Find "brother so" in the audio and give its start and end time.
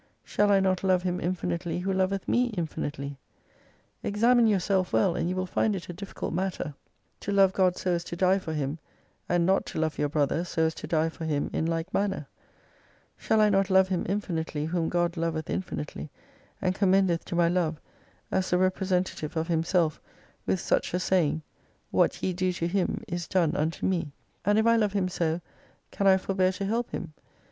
10.09-10.63